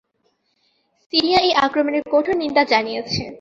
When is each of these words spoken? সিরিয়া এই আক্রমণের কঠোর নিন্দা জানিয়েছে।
সিরিয়া 1.13 1.39
এই 1.39 1.53
আক্রমণের 1.65 2.03
কঠোর 2.11 2.35
নিন্দা 2.37 2.63
জানিয়েছে। 2.63 3.23